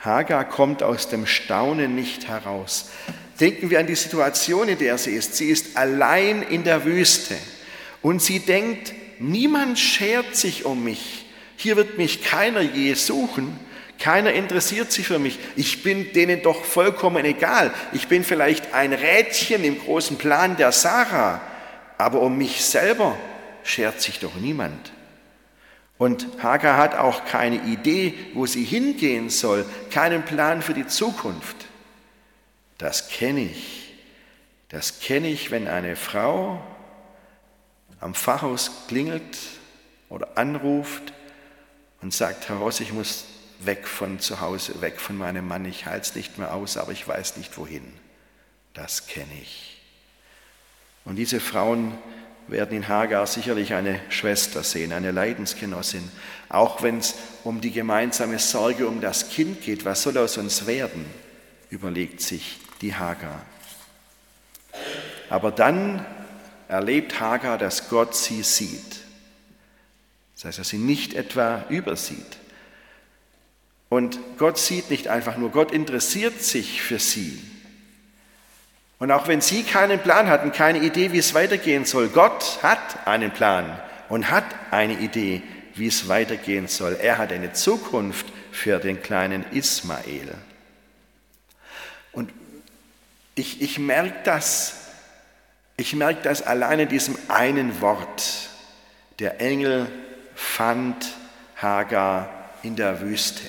Hagar 0.00 0.48
kommt 0.48 0.82
aus 0.82 1.08
dem 1.08 1.26
Staunen 1.26 1.94
nicht 1.94 2.26
heraus. 2.26 2.90
Denken 3.38 3.70
wir 3.70 3.78
an 3.78 3.86
die 3.86 3.94
Situation, 3.94 4.66
in 4.66 4.78
der 4.78 4.98
sie 4.98 5.12
ist. 5.12 5.36
Sie 5.36 5.48
ist 5.48 5.76
allein 5.76 6.42
in 6.42 6.64
der 6.64 6.84
Wüste 6.84 7.36
und 8.02 8.20
sie 8.20 8.40
denkt, 8.40 8.94
niemand 9.20 9.78
schert 9.78 10.36
sich 10.36 10.64
um 10.64 10.84
mich. 10.84 11.26
Hier 11.56 11.76
wird 11.76 11.98
mich 11.98 12.22
keiner 12.22 12.60
je 12.60 12.94
suchen. 12.94 13.58
Keiner 13.98 14.32
interessiert 14.32 14.92
sich 14.92 15.08
für 15.08 15.18
mich. 15.18 15.38
Ich 15.56 15.82
bin 15.82 16.12
denen 16.12 16.42
doch 16.42 16.64
vollkommen 16.64 17.24
egal. 17.24 17.72
Ich 17.92 18.06
bin 18.06 18.22
vielleicht 18.22 18.72
ein 18.72 18.92
Rädchen 18.92 19.64
im 19.64 19.78
großen 19.78 20.18
Plan 20.18 20.56
der 20.56 20.70
Sarah, 20.70 21.40
aber 21.96 22.20
um 22.20 22.38
mich 22.38 22.64
selber 22.64 23.18
schert 23.64 24.00
sich 24.00 24.20
doch 24.20 24.36
niemand. 24.36 24.92
Und 25.98 26.28
Hagar 26.40 26.76
hat 26.76 26.94
auch 26.94 27.24
keine 27.24 27.56
Idee, 27.64 28.14
wo 28.34 28.46
sie 28.46 28.62
hingehen 28.62 29.30
soll, 29.30 29.66
keinen 29.90 30.24
Plan 30.24 30.62
für 30.62 30.74
die 30.74 30.86
Zukunft. 30.86 31.56
Das 32.78 33.08
kenne 33.08 33.42
ich. 33.42 33.94
Das 34.68 35.00
kenne 35.00 35.28
ich, 35.28 35.50
wenn 35.50 35.66
eine 35.66 35.96
Frau 35.96 36.62
am 38.00 38.14
Pfarrhaus 38.14 38.70
klingelt 38.88 39.38
oder 40.08 40.36
anruft 40.36 41.12
und 42.00 42.14
sagt, 42.14 42.48
Herr 42.48 42.56
Ross, 42.56 42.80
ich 42.80 42.92
muss 42.92 43.24
weg 43.60 43.86
von 43.86 44.20
zu 44.20 44.40
Hause, 44.40 44.80
weg 44.80 45.00
von 45.00 45.16
meinem 45.16 45.46
Mann, 45.48 45.64
ich 45.64 45.86
halte 45.86 46.08
es 46.08 46.14
nicht 46.14 46.38
mehr 46.38 46.54
aus, 46.54 46.76
aber 46.76 46.92
ich 46.92 47.06
weiß 47.06 47.36
nicht 47.36 47.58
wohin. 47.58 47.92
Das 48.74 49.06
kenne 49.06 49.32
ich. 49.42 49.80
Und 51.04 51.16
diese 51.16 51.40
Frauen 51.40 51.98
werden 52.46 52.76
in 52.76 52.88
Hagar 52.88 53.26
sicherlich 53.26 53.74
eine 53.74 54.00
Schwester 54.10 54.62
sehen, 54.62 54.92
eine 54.92 55.10
Leidensgenossin, 55.10 56.08
auch 56.48 56.82
wenn 56.82 56.98
es 56.98 57.14
um 57.44 57.60
die 57.60 57.72
gemeinsame 57.72 58.38
Sorge 58.38 58.86
um 58.86 59.00
das 59.00 59.28
Kind 59.30 59.62
geht. 59.62 59.84
Was 59.84 60.02
soll 60.02 60.16
aus 60.18 60.38
uns 60.38 60.66
werden? 60.66 61.04
überlegt 61.70 62.20
sich 62.20 62.58
die 62.80 62.94
Hagar. 62.94 63.42
Aber 65.28 65.50
dann 65.50 66.04
erlebt 66.68 67.18
Hagar, 67.18 67.58
dass 67.58 67.88
Gott 67.88 68.14
sie 68.14 68.42
sieht. 68.42 69.00
Das 70.34 70.44
heißt, 70.44 70.58
dass 70.58 70.68
sie 70.68 70.78
nicht 70.78 71.14
etwa 71.14 71.64
übersieht. 71.68 72.38
Und 73.88 74.18
Gott 74.36 74.58
sieht 74.58 74.90
nicht 74.90 75.08
einfach 75.08 75.36
nur, 75.36 75.50
Gott 75.50 75.72
interessiert 75.72 76.42
sich 76.42 76.82
für 76.82 76.98
sie. 76.98 77.42
Und 78.98 79.10
auch 79.10 79.28
wenn 79.28 79.40
sie 79.40 79.62
keinen 79.62 80.00
Plan 80.00 80.28
hatten, 80.28 80.52
keine 80.52 80.80
Idee, 80.80 81.12
wie 81.12 81.18
es 81.18 81.32
weitergehen 81.32 81.84
soll, 81.84 82.08
Gott 82.08 82.62
hat 82.62 83.06
einen 83.06 83.30
Plan 83.30 83.80
und 84.08 84.30
hat 84.30 84.44
eine 84.70 84.98
Idee, 84.98 85.42
wie 85.74 85.86
es 85.86 86.08
weitergehen 86.08 86.68
soll. 86.68 86.98
Er 87.00 87.18
hat 87.18 87.32
eine 87.32 87.52
Zukunft 87.52 88.26
für 88.52 88.78
den 88.78 89.00
kleinen 89.02 89.44
Ismael. 89.52 90.34
Und 92.12 92.30
ich, 93.36 93.62
ich 93.62 93.78
merke 93.78 94.16
das, 94.24 94.87
ich 95.78 95.94
merke 95.94 96.22
das 96.22 96.42
alleine 96.42 96.82
in 96.82 96.88
diesem 96.88 97.16
einen 97.28 97.80
Wort. 97.80 98.50
Der 99.20 99.40
Engel 99.40 99.86
fand 100.34 101.06
Hagar 101.56 102.50
in 102.62 102.76
der 102.76 103.00
Wüste. 103.00 103.42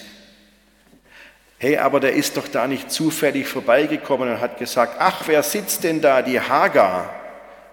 Hey, 1.57 1.77
aber 1.77 1.99
der 1.99 2.13
ist 2.13 2.37
doch 2.37 2.47
da 2.47 2.67
nicht 2.67 2.91
zufällig 2.91 3.47
vorbeigekommen 3.47 4.31
und 4.31 4.39
hat 4.39 4.59
gesagt, 4.59 4.95
ach, 4.99 5.23
wer 5.25 5.43
sitzt 5.43 5.83
denn 5.83 6.01
da, 6.01 6.21
die 6.21 6.39
Hagar? 6.39 7.13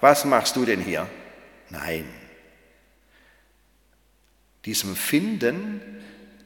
Was 0.01 0.25
machst 0.25 0.57
du 0.57 0.65
denn 0.65 0.81
hier? 0.81 1.07
Nein. 1.69 2.09
Diesem 4.65 4.97
Finden 4.97 5.83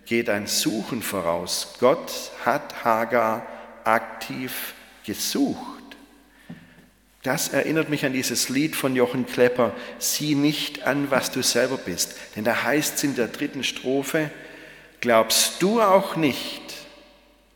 geht 0.04 0.28
ein 0.28 0.48
Suchen 0.48 1.00
voraus. 1.02 1.76
Gott 1.78 2.12
hat 2.44 2.84
Hagar 2.84 3.46
aktiv 3.84 4.74
gesucht. 5.06 5.79
Das 7.22 7.48
erinnert 7.48 7.90
mich 7.90 8.06
an 8.06 8.14
dieses 8.14 8.48
Lied 8.48 8.74
von 8.74 8.96
Jochen 8.96 9.26
Klepper, 9.26 9.74
sieh 9.98 10.34
nicht 10.34 10.84
an, 10.84 11.10
was 11.10 11.30
du 11.30 11.42
selber 11.42 11.76
bist. 11.76 12.16
Denn 12.34 12.44
da 12.44 12.62
heißt 12.62 12.96
es 12.96 13.04
in 13.04 13.14
der 13.14 13.28
dritten 13.28 13.62
Strophe, 13.62 14.30
glaubst 15.00 15.60
du 15.60 15.82
auch 15.82 16.16
nicht, 16.16 16.62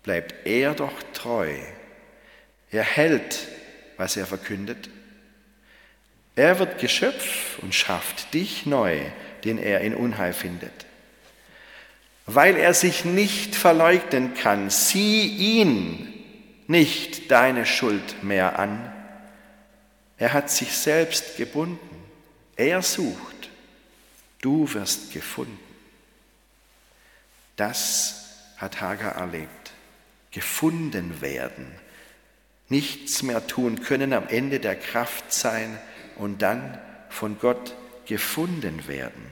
bleibt 0.02 0.46
er 0.46 0.74
doch 0.74 0.92
treu. 1.14 1.50
Er 2.70 2.82
hält, 2.82 3.46
was 3.96 4.18
er 4.18 4.26
verkündet. 4.26 4.90
Er 6.36 6.58
wird 6.58 6.78
Geschöpf 6.78 7.58
und 7.62 7.74
schafft 7.74 8.34
dich 8.34 8.66
neu, 8.66 9.00
den 9.44 9.56
er 9.56 9.80
in 9.80 9.94
Unheil 9.94 10.34
findet. 10.34 10.72
Weil 12.26 12.56
er 12.56 12.74
sich 12.74 13.06
nicht 13.06 13.54
verleugnen 13.54 14.34
kann, 14.34 14.68
sieh 14.68 15.26
ihn 15.26 16.12
nicht 16.66 17.30
deine 17.30 17.64
Schuld 17.64 18.22
mehr 18.22 18.58
an 18.58 18.93
er 20.18 20.32
hat 20.32 20.50
sich 20.50 20.76
selbst 20.76 21.36
gebunden. 21.36 21.78
Er 22.56 22.82
sucht. 22.82 23.50
Du 24.40 24.72
wirst 24.72 25.12
gefunden. 25.12 25.58
Das 27.56 28.26
hat 28.56 28.80
Hagar 28.80 29.16
erlebt. 29.16 29.72
Gefunden 30.30 31.20
werden. 31.20 31.66
Nichts 32.68 33.22
mehr 33.22 33.46
tun 33.46 33.82
können, 33.82 34.12
am 34.12 34.28
Ende 34.28 34.60
der 34.60 34.76
Kraft 34.76 35.32
sein, 35.32 35.78
und 36.16 36.42
dann 36.42 36.78
von 37.08 37.38
Gott 37.38 37.74
gefunden 38.06 38.86
werden. 38.86 39.30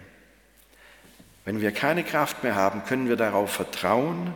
Wenn 1.44 1.60
wir 1.60 1.72
keine 1.72 2.04
Kraft 2.04 2.42
mehr 2.42 2.54
haben, 2.54 2.84
können 2.84 3.08
wir 3.08 3.16
darauf 3.16 3.52
vertrauen, 3.52 4.34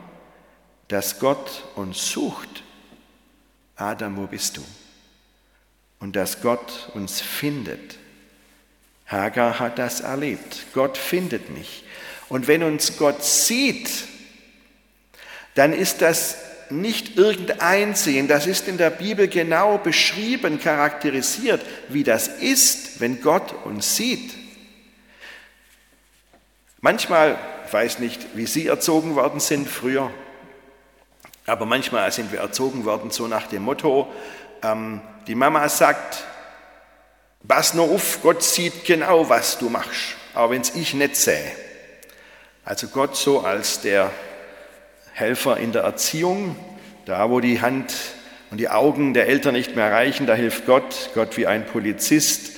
dass 0.88 1.18
Gott 1.18 1.64
uns 1.74 2.10
sucht. 2.10 2.62
Adam, 3.76 4.16
wo 4.16 4.26
bist 4.26 4.56
du? 4.56 4.64
Und 6.00 6.16
dass 6.16 6.42
Gott 6.42 6.90
uns 6.94 7.20
findet. 7.20 7.96
Hagar 9.06 9.58
hat 9.58 9.78
das 9.78 10.00
erlebt. 10.00 10.66
Gott 10.74 10.98
findet 10.98 11.50
mich. 11.50 11.84
Und 12.28 12.48
wenn 12.48 12.62
uns 12.62 12.96
Gott 12.98 13.22
sieht, 13.24 13.88
dann 15.54 15.72
ist 15.72 16.02
das 16.02 16.36
nicht 16.70 17.16
irgendein 17.16 17.94
Sehen, 17.94 18.26
das 18.26 18.46
ist 18.46 18.66
in 18.66 18.76
der 18.76 18.90
Bibel 18.90 19.28
genau 19.28 19.78
beschrieben, 19.78 20.58
charakterisiert, 20.58 21.64
wie 21.88 22.02
das 22.02 22.26
ist, 22.26 23.00
wenn 23.00 23.20
Gott 23.20 23.54
uns 23.64 23.96
sieht. 23.96 24.34
Manchmal, 26.80 27.38
ich 27.66 27.72
weiß 27.72 28.00
nicht, 28.00 28.20
wie 28.34 28.46
Sie 28.46 28.66
erzogen 28.66 29.14
worden 29.14 29.40
sind 29.40 29.68
früher, 29.68 30.10
aber 31.46 31.66
manchmal 31.66 32.10
sind 32.10 32.32
wir 32.32 32.40
erzogen 32.40 32.84
worden 32.84 33.10
so 33.10 33.28
nach 33.28 33.46
dem 33.46 33.62
Motto, 33.62 34.12
ähm, 34.62 35.00
die 35.26 35.34
Mama 35.34 35.68
sagt, 35.68 36.24
pass 37.46 37.74
nur 37.74 37.90
auf, 37.90 38.20
Gott 38.22 38.42
sieht 38.42 38.84
genau, 38.84 39.28
was 39.28 39.58
du 39.58 39.68
machst, 39.68 40.16
auch 40.34 40.50
wenn 40.50 40.60
es 40.60 40.74
ich 40.74 40.94
nicht 40.94 41.16
sehe. 41.16 41.52
Also 42.64 42.88
Gott 42.88 43.16
so 43.16 43.40
als 43.40 43.80
der 43.80 44.10
Helfer 45.12 45.56
in 45.56 45.72
der 45.72 45.82
Erziehung, 45.82 46.56
da 47.04 47.30
wo 47.30 47.40
die 47.40 47.60
Hand 47.60 47.94
und 48.50 48.58
die 48.58 48.68
Augen 48.68 49.14
der 49.14 49.28
Eltern 49.28 49.54
nicht 49.54 49.76
mehr 49.76 49.90
reichen, 49.90 50.26
da 50.26 50.34
hilft 50.34 50.66
Gott, 50.66 51.10
Gott 51.14 51.36
wie 51.36 51.46
ein 51.46 51.66
Polizist, 51.66 52.52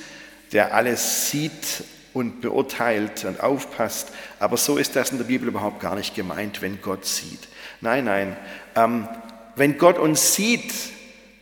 der 0.51 0.73
alles 0.73 1.29
sieht 1.29 1.83
und 2.13 2.41
beurteilt 2.41 3.23
und 3.25 3.39
aufpasst. 3.39 4.09
Aber 4.39 4.57
so 4.57 4.77
ist 4.77 4.95
das 4.95 5.11
in 5.11 5.17
der 5.17 5.25
Bibel 5.25 5.47
überhaupt 5.47 5.79
gar 5.79 5.95
nicht 5.95 6.15
gemeint, 6.15 6.61
wenn 6.61 6.81
Gott 6.81 7.05
sieht. 7.05 7.47
Nein, 7.81 8.05
nein. 8.05 8.35
Ähm, 8.75 9.07
wenn 9.55 9.77
Gott 9.77 9.97
uns 9.97 10.33
sieht, 10.35 10.73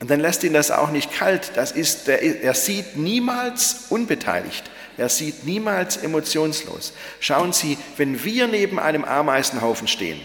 dann 0.09 0.19
lässt 0.19 0.43
ihn 0.43 0.53
das 0.53 0.71
auch 0.71 0.91
nicht 0.91 1.11
kalt. 1.11 1.51
Das 1.55 1.71
ist, 1.71 2.07
er, 2.07 2.21
er 2.21 2.53
sieht 2.53 2.97
niemals 2.97 3.85
unbeteiligt. 3.89 4.69
Er 4.97 5.09
sieht 5.09 5.45
niemals 5.45 5.97
emotionslos. 5.97 6.93
Schauen 7.19 7.53
Sie, 7.53 7.77
wenn 7.97 8.23
wir 8.23 8.47
neben 8.47 8.79
einem 8.79 9.05
Ameisenhaufen 9.05 9.87
stehen, 9.87 10.19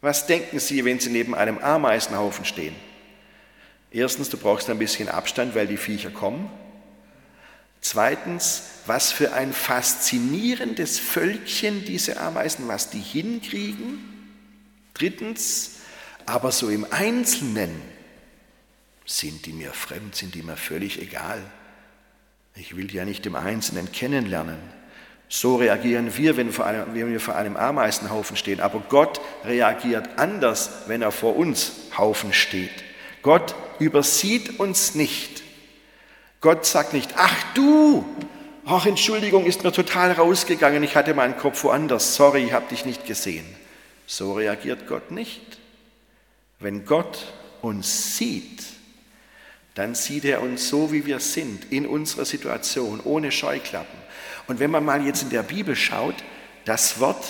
was 0.00 0.26
denken 0.26 0.58
Sie, 0.58 0.84
wenn 0.84 1.00
Sie 1.00 1.10
neben 1.10 1.34
einem 1.34 1.58
Ameisenhaufen 1.58 2.44
stehen? 2.44 2.74
Erstens, 3.90 4.28
du 4.28 4.36
brauchst 4.36 4.68
ein 4.68 4.78
bisschen 4.78 5.08
Abstand, 5.08 5.54
weil 5.54 5.66
die 5.66 5.76
Viecher 5.76 6.10
kommen. 6.10 6.50
Zweitens, 7.80 8.64
was 8.86 9.12
für 9.12 9.32
ein 9.32 9.52
faszinierendes 9.52 10.98
Völkchen 10.98 11.84
diese 11.84 12.18
Ameisen, 12.18 12.66
was 12.66 12.90
die 12.90 13.00
hinkriegen. 13.00 14.00
Drittens, 14.94 15.76
aber 16.26 16.50
so 16.50 16.68
im 16.68 16.86
Einzelnen 16.90 17.80
sind 19.04 19.46
die 19.46 19.52
mir 19.52 19.72
fremd, 19.72 20.14
sind 20.14 20.34
die 20.34 20.42
mir 20.42 20.56
völlig 20.56 21.00
egal. 21.00 21.42
Ich 22.56 22.76
will 22.76 22.86
die 22.86 22.96
ja 22.96 23.04
nicht 23.04 23.26
im 23.26 23.34
Einzelnen 23.34 23.90
kennenlernen. 23.92 24.58
So 25.28 25.56
reagieren 25.56 26.16
wir, 26.16 26.36
wenn, 26.36 26.54
wir 26.94 27.20
vor 27.20 27.34
einem 27.34 27.56
Ameisenhaufen 27.56 28.36
stehen. 28.36 28.60
Aber 28.60 28.80
Gott 28.88 29.20
reagiert 29.44 30.08
anders, 30.18 30.70
wenn 30.86 31.02
er 31.02 31.10
vor 31.10 31.36
uns 31.36 31.72
Haufen 31.96 32.32
steht. 32.32 32.70
Gott 33.22 33.54
übersieht 33.78 34.60
uns 34.60 34.94
nicht. 34.94 35.42
Gott 36.40 36.66
sagt 36.66 36.92
nicht, 36.92 37.14
ach 37.16 37.34
du, 37.54 38.04
ach 38.66 38.84
Entschuldigung, 38.86 39.46
ist 39.46 39.64
mir 39.64 39.72
total 39.72 40.12
rausgegangen, 40.12 40.82
ich 40.82 40.94
hatte 40.94 41.14
meinen 41.14 41.38
Kopf 41.38 41.64
woanders, 41.64 42.16
sorry, 42.16 42.44
ich 42.44 42.52
habe 42.52 42.68
dich 42.68 42.84
nicht 42.84 43.06
gesehen. 43.06 43.46
So 44.06 44.34
reagiert 44.34 44.86
Gott 44.86 45.10
nicht. 45.10 45.58
Wenn 46.60 46.84
Gott 46.84 47.32
uns 47.62 48.18
sieht, 48.18 48.62
dann 49.74 49.94
sieht 49.94 50.24
er 50.24 50.42
uns 50.42 50.68
so, 50.68 50.92
wie 50.92 51.04
wir 51.06 51.20
sind, 51.20 51.72
in 51.72 51.86
unserer 51.86 52.24
Situation, 52.24 53.00
ohne 53.02 53.32
Scheuklappen. 53.32 53.98
Und 54.46 54.60
wenn 54.60 54.70
man 54.70 54.84
mal 54.84 55.04
jetzt 55.04 55.22
in 55.22 55.30
der 55.30 55.42
Bibel 55.42 55.74
schaut, 55.74 56.14
das 56.64 57.00
Wort 57.00 57.24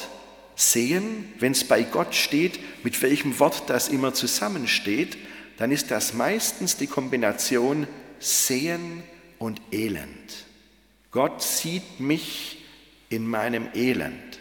sehen, 0.55 1.33
wenn 1.39 1.53
es 1.53 1.65
bei 1.65 1.83
Gott 1.83 2.15
steht, 2.15 2.61
mit 2.85 3.01
welchem 3.03 3.39
Wort 3.39 3.65
das 3.69 3.89
immer 3.89 4.15
zusammensteht, 4.15 5.17
dann 5.57 5.71
ist 5.71 5.91
das 5.91 6.15
meistens 6.15 6.77
die 6.77 6.87
Kombination 6.87 7.87
sehen 8.19 9.03
und 9.39 9.61
Elend. 9.73 10.47
Gott 11.11 11.43
sieht 11.43 12.01
mich 12.01 12.65
in 13.09 13.27
meinem 13.27 13.69
Elend. 13.75 14.41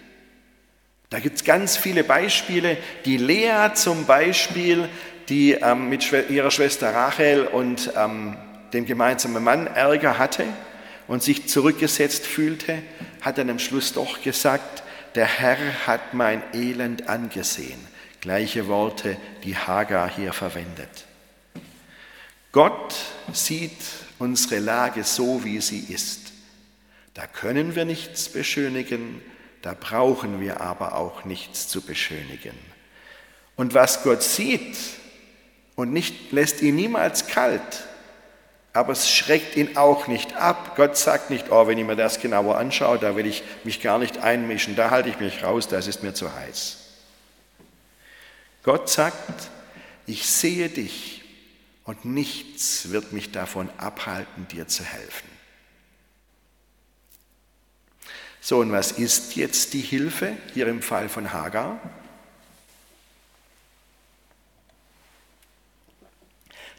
Da 1.10 1.20
gibt 1.20 1.36
es 1.36 1.44
ganz 1.44 1.78
viele 1.78 2.04
Beispiele. 2.04 2.78
Die 3.06 3.18
Lea 3.18 3.70
zum 3.76 4.06
Beispiel, 4.06 4.89
die 5.34 5.54
ähm, 5.54 5.89
mit 5.89 6.12
ihrer 6.30 6.52
Schwester 6.52 6.93
Rachel 6.93 7.48
und 7.48 7.91
ähm, 7.98 8.38
dem 8.72 8.86
gemeinsamen 8.86 9.43
Mann 9.43 9.65
Ärger 9.65 10.19
hatte 10.19 10.46
und 11.08 11.24
sich 11.24 11.48
zurückgesetzt 11.50 12.24
fühlte, 12.24 12.84
hat 13.22 13.39
dann 13.39 13.50
am 13.50 13.58
Schluss 13.58 13.93
doch 13.93 14.22
gesagt, 14.22 14.84
der 15.15 15.26
Herr 15.26 15.88
hat 15.88 16.13
mein 16.13 16.43
Elend 16.54 17.10
angesehen. 17.10 17.80
Gleiche 18.22 18.67
Worte, 18.67 19.17
die 19.43 19.58
Hagar 19.58 20.08
hier 20.08 20.34
verwendet. 20.34 21.06
Gott 22.52 22.93
sieht 23.32 23.72
unsere 24.19 24.60
Lage 24.60 25.04
so, 25.04 25.43
wie 25.43 25.62
sie 25.62 25.80
ist. 25.80 26.32
Da 27.15 27.26
können 27.26 27.76
wir 27.76 27.86
nichts 27.86 28.30
beschönigen, 28.30 29.19
da 29.63 29.74
brauchen 29.74 30.39
wir 30.39 30.62
aber 30.62 30.96
auch 30.96 31.26
nichts 31.26 31.67
zu 31.69 31.82
beschönigen. 31.82 32.54
Und 33.56 33.74
was 33.74 34.04
Gott 34.04 34.22
sieht 34.22 34.78
und 35.75 35.91
nicht, 35.91 36.31
lässt 36.31 36.62
ihn 36.62 36.75
niemals 36.75 37.27
kalt, 37.27 37.88
aber 38.73 38.93
es 38.93 39.09
schreckt 39.09 39.55
ihn 39.55 39.77
auch 39.77 40.07
nicht 40.07 40.36
ab. 40.36 40.75
Gott 40.75 40.97
sagt 40.97 41.29
nicht, 41.29 41.51
oh, 41.51 41.67
wenn 41.67 41.77
ich 41.77 41.86
mir 41.86 41.95
das 41.95 42.19
genauer 42.19 42.57
anschaue, 42.57 42.97
da 42.97 43.15
will 43.15 43.25
ich 43.25 43.43
mich 43.63 43.81
gar 43.81 43.99
nicht 43.99 44.17
einmischen, 44.19 44.75
da 44.75 44.89
halte 44.89 45.09
ich 45.09 45.19
mich 45.19 45.43
raus, 45.43 45.67
das 45.67 45.88
ist 45.88 46.03
mir 46.03 46.13
zu 46.13 46.33
heiß. 46.33 46.77
Gott 48.63 48.89
sagt, 48.89 49.49
ich 50.05 50.27
sehe 50.27 50.69
dich 50.69 51.23
und 51.83 52.05
nichts 52.05 52.89
wird 52.89 53.13
mich 53.13 53.31
davon 53.31 53.69
abhalten, 53.77 54.47
dir 54.47 54.67
zu 54.67 54.83
helfen. 54.83 55.29
So, 58.41 58.59
und 58.59 58.71
was 58.71 58.91
ist 58.91 59.36
jetzt 59.36 59.73
die 59.73 59.81
Hilfe 59.81 60.36
hier 60.53 60.67
im 60.67 60.81
Fall 60.81 61.07
von 61.09 61.31
Hagar? 61.31 61.79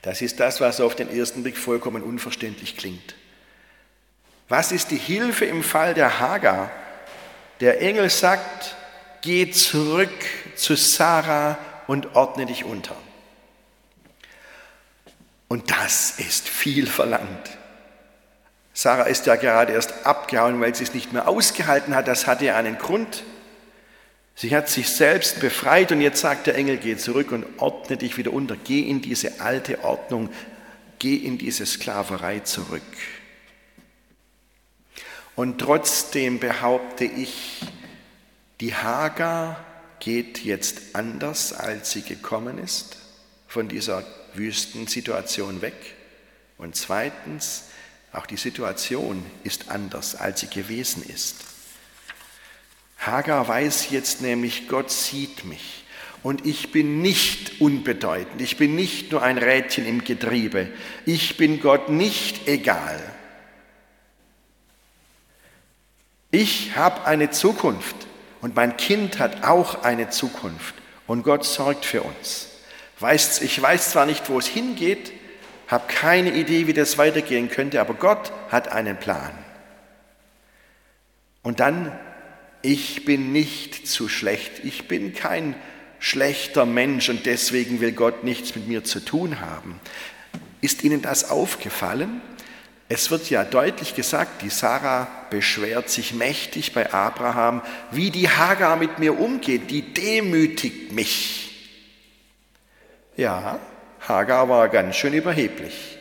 Das 0.05 0.21
ist 0.21 0.39
das, 0.39 0.61
was 0.61 0.83
auf 0.83 0.95
den 0.95 1.09
ersten 1.09 1.43
Blick 1.43 1.57
vollkommen 1.57 2.03
unverständlich 2.03 2.77
klingt. 2.77 3.15
Was 4.51 4.71
ist 4.71 4.91
die 4.91 4.99
Hilfe 4.99 5.47
im 5.47 5.63
Fall 5.63 5.95
der 5.95 6.21
Hagar? 6.21 6.71
Der 7.61 7.81
Engel 7.81 8.11
sagt, 8.11 8.77
geh 9.23 9.51
zurück 9.51 10.11
zu 10.57 10.77
Sarah 10.77 11.57
und 11.87 12.15
ordne 12.17 12.45
dich 12.45 12.65
unter. 12.65 12.95
Und 15.49 15.71
das 15.71 16.19
ist 16.19 16.51
viel 16.51 16.87
verlangt. 16.87 17.57
Sarah 18.75 19.05
ist 19.05 19.25
ja 19.25 19.37
gerade 19.37 19.73
erst 19.73 20.05
abgehauen, 20.05 20.61
weil 20.61 20.75
sie 20.75 20.85
es 20.85 20.93
nicht 20.93 21.15
mehr 21.15 21.29
ausgehalten 21.29 21.95
hat. 21.95 22.09
Das 22.09 22.27
hatte 22.27 22.45
ja 22.45 22.57
einen 22.57 22.77
Grund. 22.77 23.25
Sie 24.37 24.55
hat 24.55 24.69
sich 24.69 24.89
selbst 24.89 25.41
befreit 25.41 25.93
und 25.93 26.01
jetzt 26.01 26.21
sagt 26.21 26.49
der 26.49 26.57
Engel, 26.57 26.77
geh 26.79 26.97
zurück 26.97 27.31
und 27.31 27.47
ordne 27.59 27.97
dich 27.97 28.17
wieder 28.17 28.33
unter. 28.33 28.57
Geh 28.57 28.81
in 28.81 29.01
diese 29.01 29.41
alte 29.41 29.85
Ordnung, 29.85 30.29
geh 30.99 31.15
in 31.17 31.39
diese 31.39 31.67
Sklaverei 31.67 32.41
zurück. 32.41 32.83
Und 35.37 35.59
trotzdem 35.61 36.41
behaupte 36.41 37.05
ich, 37.05 37.61
die 38.61 38.75
Hagar 38.75 39.65
geht 40.01 40.45
jetzt 40.45 40.95
anders, 40.95 41.53
als 41.53 41.93
sie 41.93 42.03
gekommen 42.03 42.59
ist, 42.59 42.97
von 43.47 43.69
dieser 43.69 44.05
Wüstensituation 44.35 45.63
weg. 45.63 45.75
Und 46.59 46.77
zweitens, 46.77 47.65
auch 48.13 48.27
die 48.27 48.37
Situation 48.37 49.25
ist 49.43 49.71
anders, 49.71 50.15
als 50.15 50.41
sie 50.41 50.49
gewesen 50.49 51.03
ist. 51.03 51.54
Hagar 52.99 53.49
weiß 53.49 53.91
jetzt 53.91 54.23
nämlich, 54.23 54.69
Gott 54.69 54.91
sieht 54.91 55.45
mich 55.45 55.85
und 56.23 56.47
ich 56.47 56.73
bin 56.73 57.03
nicht 57.03 57.61
unbedeutend, 57.61 58.41
ich 58.41 58.57
bin 58.57 58.75
nicht 58.75 59.13
nur 59.13 59.23
ein 59.23 59.39
Rädchen 59.39 59.87
im 59.87 60.05
Getriebe, 60.05 60.69
ich 61.05 61.37
bin 61.37 61.61
Gott 61.61 61.89
nicht 61.89 62.49
egal. 62.49 63.01
Ich 66.31 66.77
habe 66.77 67.05
eine 67.05 67.31
Zukunft 67.31 67.95
und 68.41 68.57
mein 68.57 68.77
Kind 68.77 69.19
hat 69.19 69.45
auch 69.45 69.85
eine 69.85 70.11
Zukunft 70.11 70.75
und 71.07 71.23
Gott 71.23 71.45
sorgt 71.45 71.85
für 71.85 72.03
uns. 72.03 72.49
Ich 73.41 73.61
weiß 73.61 73.91
zwar 73.91 74.07
nicht, 74.07 74.29
wo 74.29 74.39
es 74.39 74.47
hingeht, 74.47 75.13
habe 75.69 75.85
keine 75.89 76.33
Idee, 76.33 76.67
wie 76.67 76.73
das 76.73 76.99
weitergehen 76.99 77.51
könnte, 77.51 77.81
aber 77.81 77.95
Gott 77.95 78.33
hat 78.51 78.69
einen 78.69 78.97
Plan. 78.97 79.33
Und 81.43 81.61
dann, 81.61 81.93
ich 82.65 83.05
bin 83.05 83.31
nicht 83.31 83.87
zu 83.87 84.09
schlecht, 84.09 84.65
ich 84.65 84.89
bin 84.89 85.13
kein 85.13 85.55
schlechter 85.99 86.65
Mensch 86.65 87.11
und 87.11 87.27
deswegen 87.27 87.81
will 87.81 87.93
Gott 87.93 88.25
nichts 88.25 88.55
mit 88.55 88.67
mir 88.67 88.85
zu 88.85 89.01
tun 89.01 89.41
haben. 89.41 89.79
Ist 90.63 90.83
Ihnen 90.83 91.03
das 91.03 91.31
aufgefallen? 91.31 92.23
Es 92.89 93.11
wird 93.11 93.29
ja 93.29 93.45
deutlich 93.45 93.95
gesagt, 93.95 94.41
die 94.41 94.49
Sarah 94.49 95.09
beschwert 95.29 95.91
sich 95.91 96.15
mächtig 96.15 96.73
bei 96.73 96.93
Abraham, 96.93 97.61
wie 97.91 98.11
die 98.11 98.31
Hagar 98.31 98.77
mit 98.77 98.99
mir 98.99 99.19
umgeht, 99.19 99.71
die 99.71 99.83
demütigt 99.93 100.93
mich. 100.93 101.75
Ja, 103.17 103.59
Hagar 104.01 104.49
war 104.49 104.71
ganz 104.71 104.97
schön 104.97 105.13
überheblich. 105.13 105.99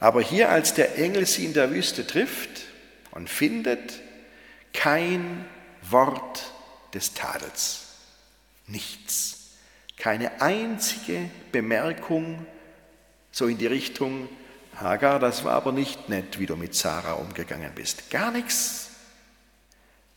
Aber 0.00 0.20
hier, 0.20 0.50
als 0.50 0.74
der 0.74 0.98
Engel 0.98 1.24
sie 1.24 1.46
in 1.46 1.54
der 1.54 1.70
Wüste 1.70 2.06
trifft 2.06 2.62
und 3.10 3.30
findet, 3.30 4.00
kein 4.74 5.46
Wort 5.90 6.52
des 6.92 7.14
Tadels, 7.14 7.86
nichts, 8.66 9.50
keine 9.96 10.40
einzige 10.40 11.30
Bemerkung 11.52 12.46
so 13.34 13.46
in 13.46 13.58
die 13.58 13.66
Richtung, 13.66 14.28
Hagar, 14.76 15.18
das 15.18 15.44
war 15.44 15.54
aber 15.54 15.72
nicht 15.72 16.08
nett, 16.08 16.38
wie 16.38 16.46
du 16.46 16.56
mit 16.56 16.74
Sarah 16.74 17.14
umgegangen 17.14 17.72
bist. 17.74 18.10
Gar 18.10 18.30
nichts. 18.30 18.90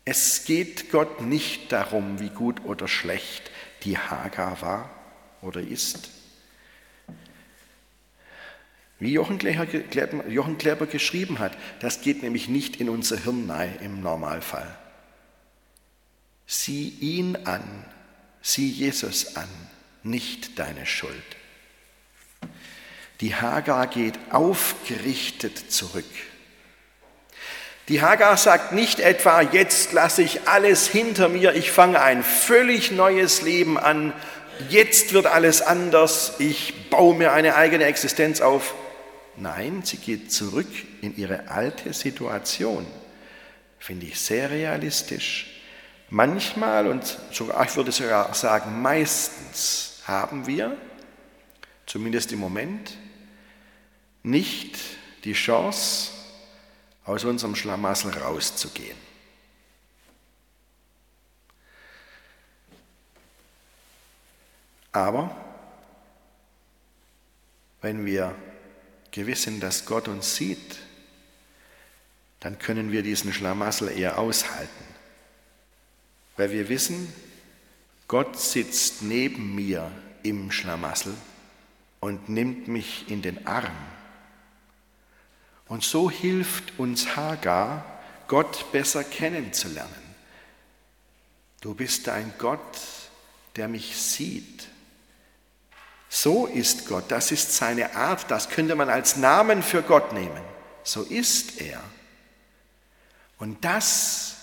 Es 0.06 0.45
geht 0.45 0.91
Gott 0.91 1.21
nicht 1.21 1.71
darum, 1.71 2.19
wie 2.19 2.30
gut 2.30 2.63
oder 2.63 2.88
schlecht 2.88 3.51
die 3.84 3.97
Hagar 3.97 4.62
war 4.62 4.89
oder 5.41 5.62
ist. 5.62 6.10
Wie 8.99 9.12
Jochen 9.12 9.38
Kleber, 9.38 10.27
Jochen 10.27 10.58
Kleber 10.58 10.88
geschrieben 10.88 11.39
hat, 11.39 11.56
das 11.82 12.01
geht 12.01 12.23
nämlich 12.23 12.47
nicht 12.47 12.77
in 12.77 12.89
unser 12.89 13.17
Hirn 13.17 13.49
rein 13.49 13.77
im 13.82 14.01
Normalfall. 14.01 14.77
Sieh 16.48 16.96
ihn 17.02 17.38
an, 17.44 17.86
sieh 18.42 18.70
Jesus 18.70 19.36
an, 19.36 19.50
nicht 20.02 20.58
deine 20.58 20.86
Schuld. 20.86 21.14
Die 23.20 23.36
Hagar 23.36 23.88
geht 23.88 24.18
aufgerichtet 24.32 25.72
zurück. 25.72 26.06
Die 27.90 28.02
Hagar 28.02 28.38
sagt 28.38 28.72
nicht 28.72 29.00
etwa, 29.00 29.42
jetzt 29.42 29.92
lasse 29.92 30.22
ich 30.22 30.48
alles 30.48 30.88
hinter 30.88 31.28
mir, 31.28 31.54
ich 31.54 31.72
fange 31.72 32.02
ein 32.02 32.24
völlig 32.24 32.92
neues 32.92 33.42
Leben 33.42 33.78
an, 33.78 34.14
jetzt 34.70 35.14
wird 35.14 35.26
alles 35.26 35.62
anders, 35.62 36.36
ich 36.40 36.90
baue 36.90 37.16
mir 37.16 37.34
eine 37.34 37.56
eigene 37.56 37.86
Existenz 37.86 38.40
auf. 38.40 38.74
Nein, 39.36 39.82
sie 39.84 39.98
geht 39.98 40.32
zurück 40.32 40.68
in 41.02 41.16
ihre 41.18 41.50
alte 41.50 41.94
Situation. 41.94 42.86
Finde 43.80 44.06
ich 44.08 44.20
sehr 44.20 44.50
realistisch. 44.50 45.57
Manchmal 46.10 46.88
und 46.88 47.20
sogar, 47.32 47.65
ich 47.65 47.76
würde 47.76 47.91
sogar 47.91 48.34
sagen 48.34 48.82
meistens 48.82 50.02
haben 50.06 50.48
wir, 50.48 50.78
zumindest 51.86 52.32
im 52.32 52.39
Moment, 52.39 52.93
nicht 54.24 54.78
die 55.24 55.34
Chance, 55.34 56.12
aus 57.04 57.24
unserem 57.24 57.56
Schlamassel 57.56 58.12
rauszugehen. 58.12 58.98
Aber 64.91 65.36
wenn 67.82 68.06
wir 68.06 68.36
gewiss 69.12 69.43
sind, 69.43 69.62
dass 69.62 69.86
Gott 69.86 70.08
uns 70.08 70.36
sieht, 70.36 70.80
dann 72.39 72.60
können 72.60 72.91
wir 72.91 73.04
diesen 73.04 73.32
Schlamassel 73.32 73.89
eher 73.89 74.17
aushalten. 74.17 74.87
Weil 76.38 76.52
wir 76.52 76.69
wissen, 76.69 77.12
Gott 78.08 78.39
sitzt 78.39 79.02
neben 79.02 79.54
mir 79.56 79.91
im 80.23 80.52
Schlamassel 80.52 81.13
und 82.00 82.30
nimmt 82.30 82.67
mich 82.67 83.10
in 83.10 83.21
den 83.21 83.45
Arm 83.45 83.76
und 85.67 85.84
so 85.84 86.10
hilft 86.10 86.80
uns 86.80 87.15
Hagar, 87.15 87.86
Gott 88.28 88.71
besser 88.71 89.04
kennenzulernen. 89.04 90.15
Du 91.62 91.73
bist 91.73 92.08
ein 92.10 92.34
Gott, 92.38 92.80
der 93.56 93.67
mich 93.67 93.97
sieht. 93.97 94.67
So 96.10 96.45
ist 96.45 96.88
Gott, 96.88 97.06
das 97.10 97.32
ist 97.32 97.54
seine 97.54 97.95
Art, 97.95 98.32
das 98.32 98.50
könnte 98.50 98.76
man 98.76 98.89
als 98.89 99.17
Namen 99.17 99.62
für 99.62 99.82
Gott 99.82 100.13
nehmen. 100.13 100.41
So 100.84 101.04
ist 101.04 101.60
er. 101.60 101.84
Und 103.39 103.65
das, 103.65 104.37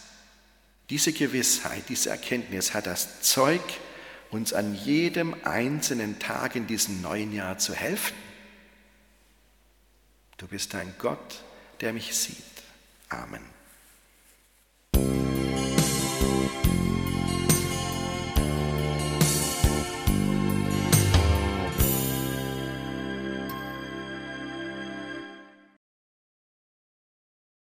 diese 0.91 1.13
Gewissheit, 1.13 1.85
diese 1.89 2.11
Erkenntnis 2.11 2.75
hat 2.75 2.87
das 2.87 3.23
Zeug, 3.23 3.63
uns 4.31 4.53
an 4.53 4.75
jedem 4.75 5.35
einzelnen 5.45 6.19
Tag 6.19 6.57
in 6.57 6.67
diesem 6.67 7.01
neuen 7.01 7.33
Jahr 7.33 7.59
zu 7.59 7.75
helfen. 7.75 8.17
Du 10.37 10.47
bist 10.47 10.75
ein 10.75 10.95
Gott, 10.99 11.43
der 11.81 11.93
mich 11.93 12.15
sieht. 12.15 12.37
Amen. 13.09 13.54